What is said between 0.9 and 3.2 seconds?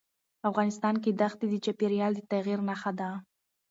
کې دښتې د چاپېریال د تغیر نښه ده.